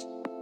you 0.00 0.33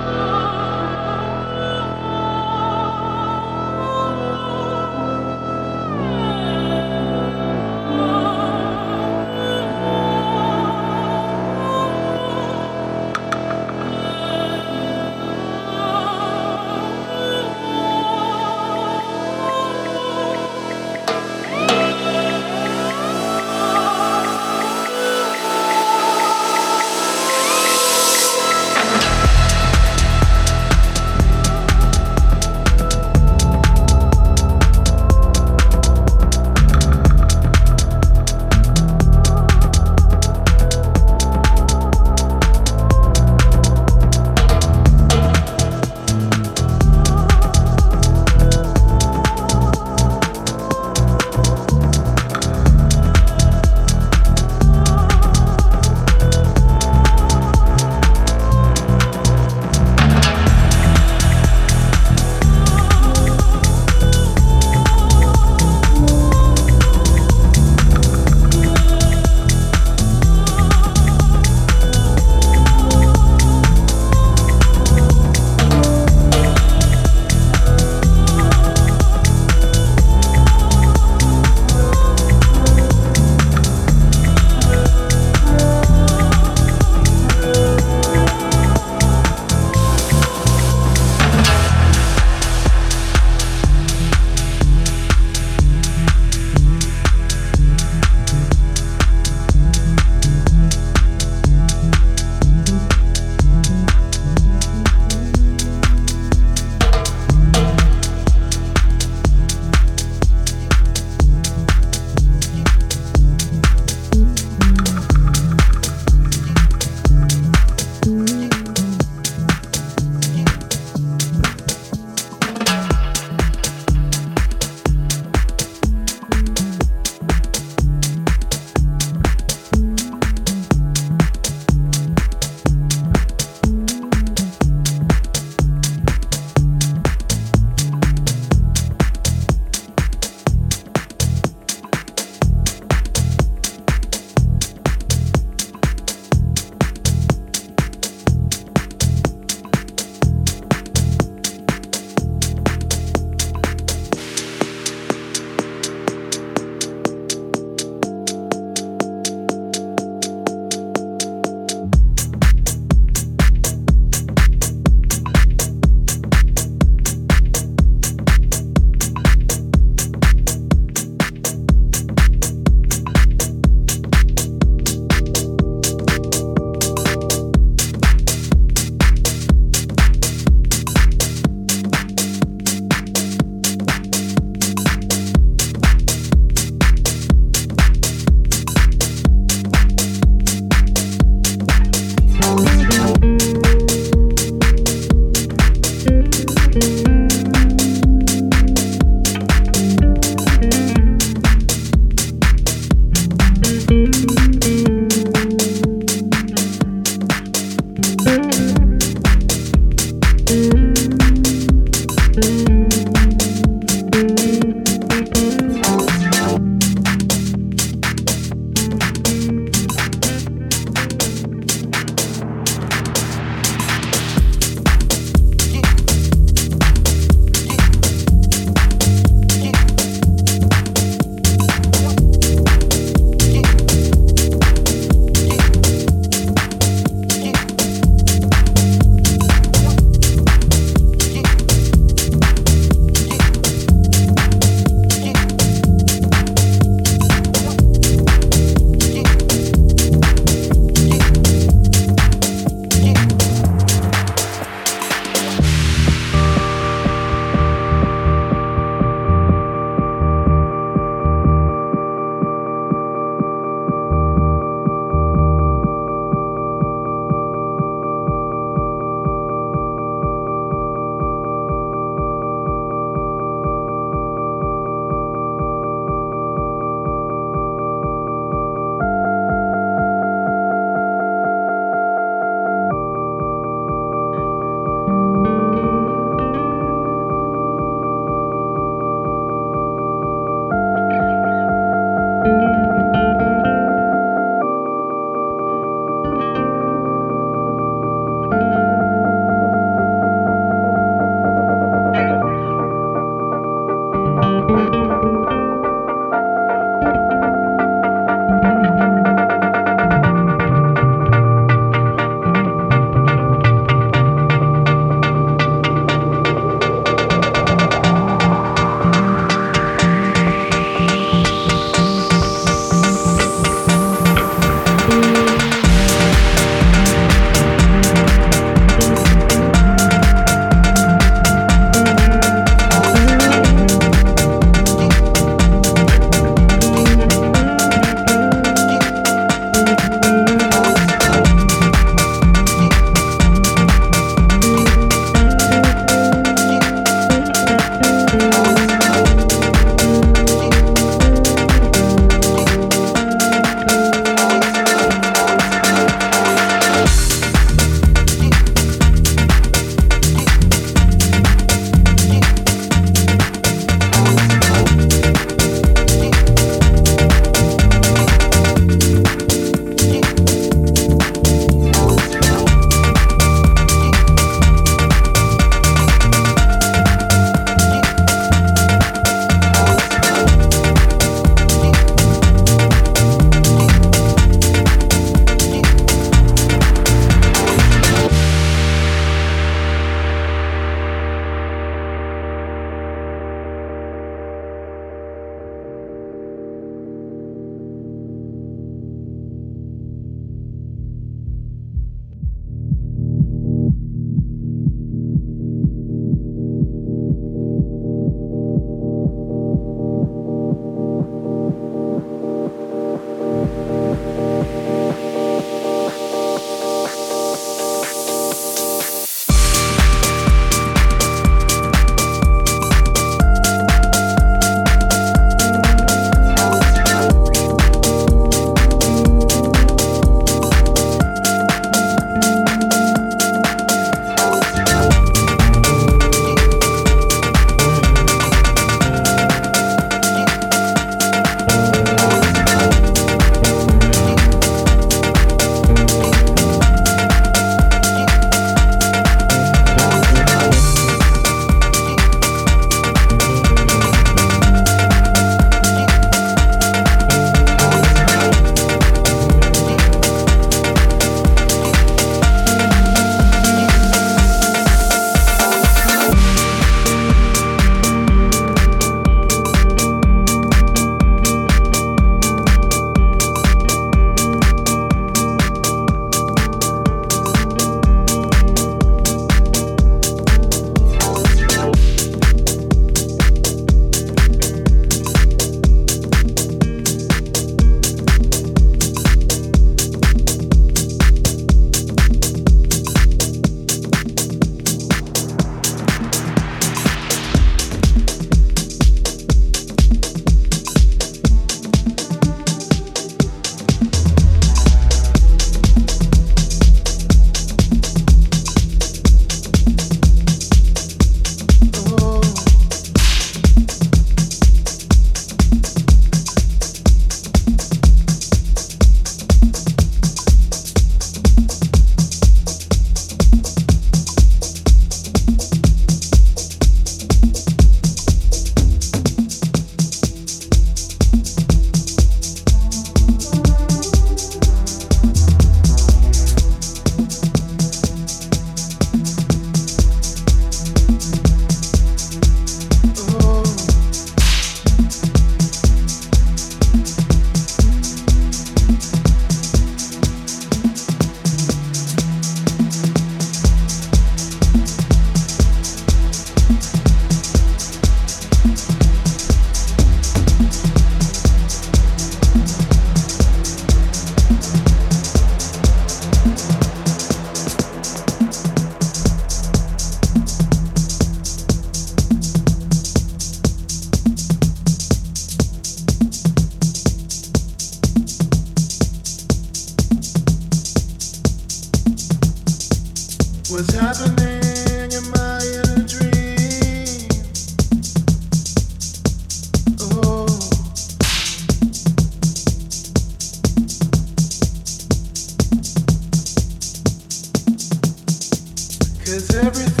Cause 599.31 599.55
everything's 599.55 600.00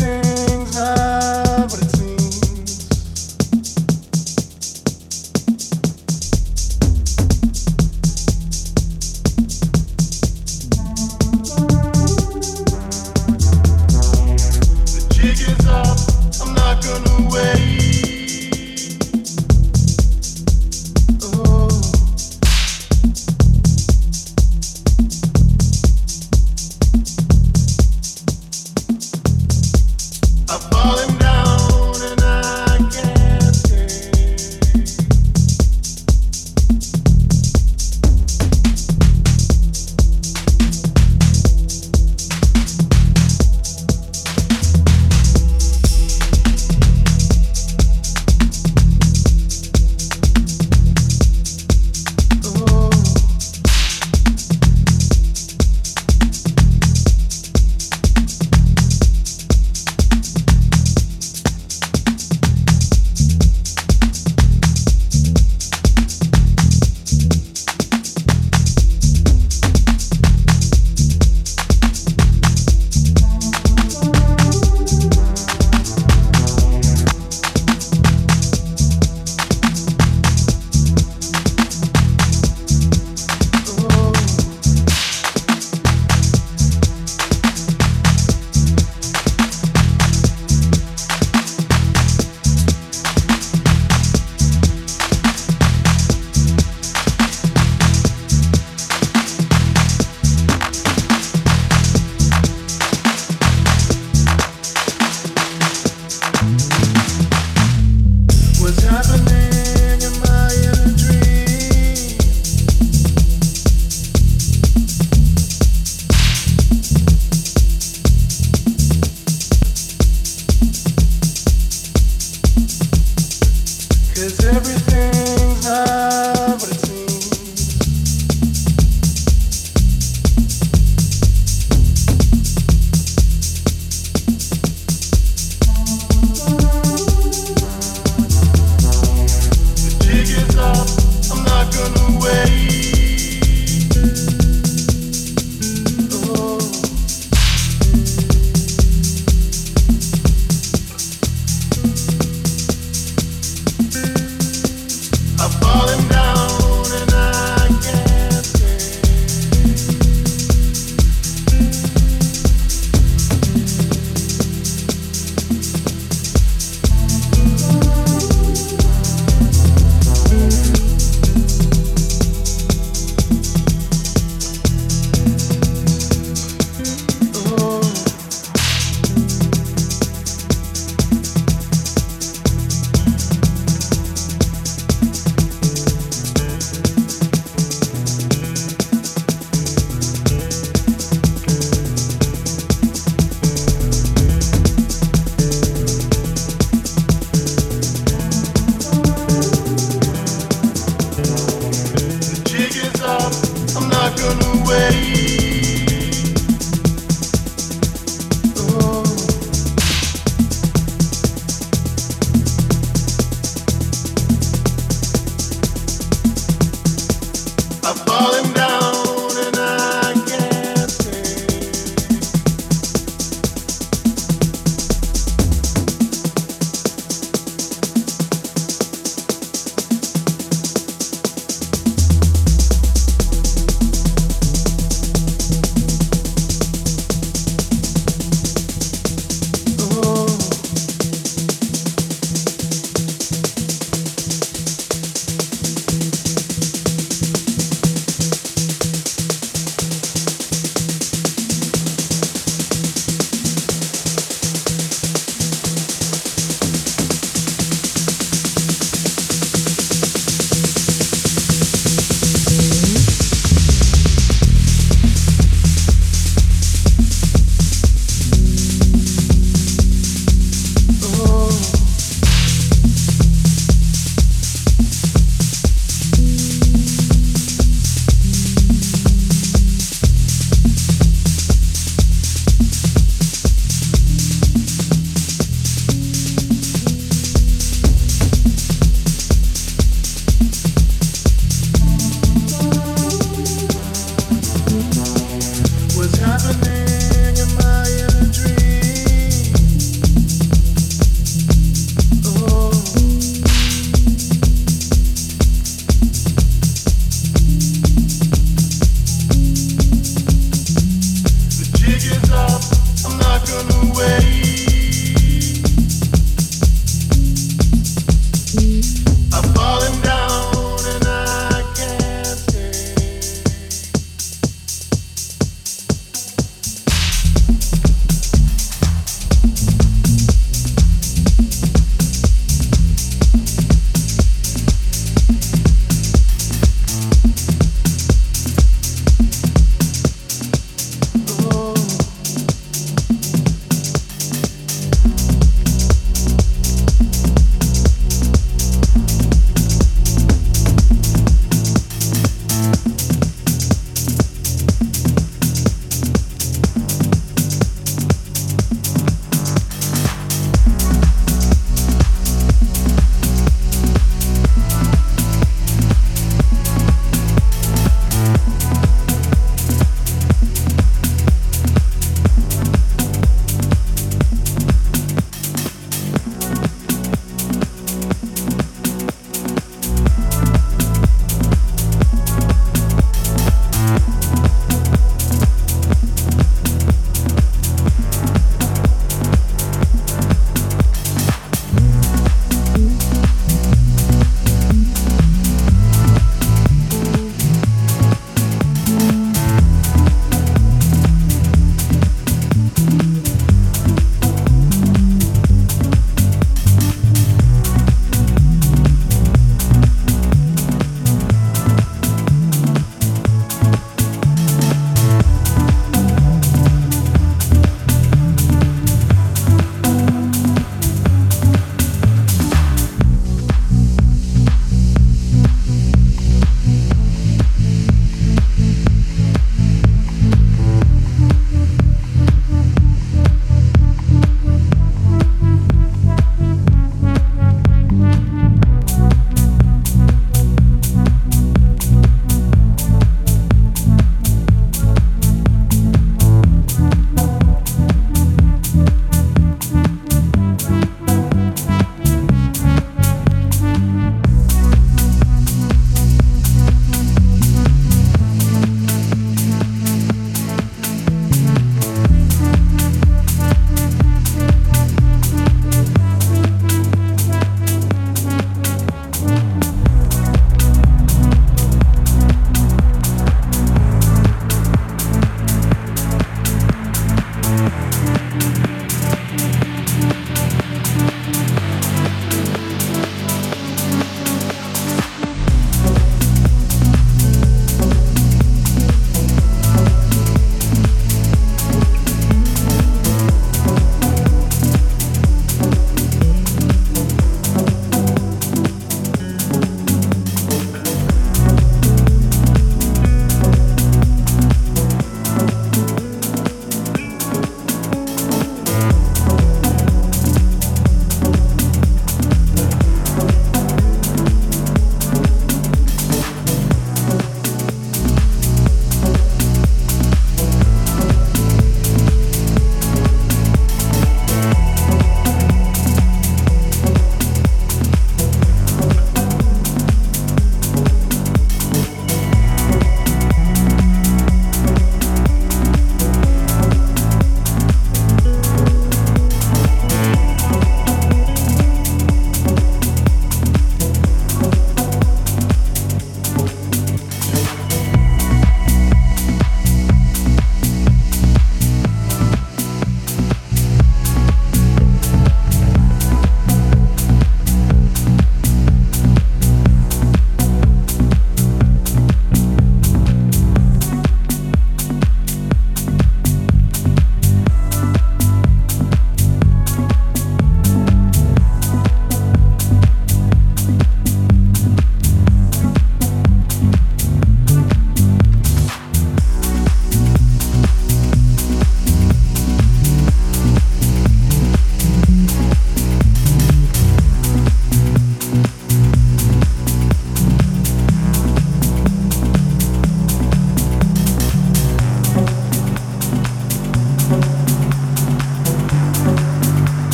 above. 217.83 218.30